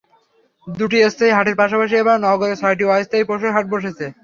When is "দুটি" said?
0.67-0.97